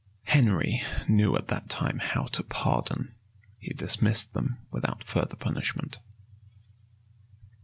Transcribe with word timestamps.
Henry 0.23 0.81
knew 1.07 1.35
at 1.35 1.47
that 1.49 1.69
time 1.69 1.99
how 1.99 2.23
to 2.23 2.41
pardon; 2.41 3.13
he 3.59 3.71
dismissed 3.71 4.33
them 4.33 4.57
without 4.71 5.03
further 5.03 5.35
punishment. 5.35 5.99